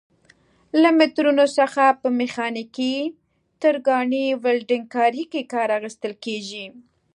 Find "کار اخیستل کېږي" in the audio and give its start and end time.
5.53-6.65